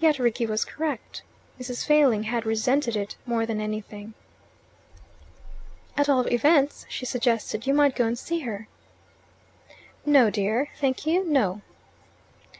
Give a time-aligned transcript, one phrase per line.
[0.00, 1.22] Yet Rickie was correct:
[1.60, 1.86] Mrs.
[1.86, 4.14] Failing had resented it more than anything.
[5.96, 8.66] "At all events," she suggested, "you might go and see her."
[10.04, 10.70] "No, dear.
[10.80, 11.60] Thank you, no."